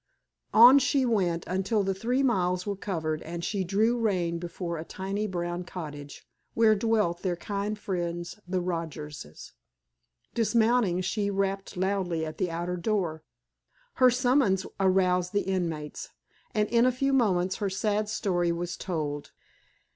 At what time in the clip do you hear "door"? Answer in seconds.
12.77-13.21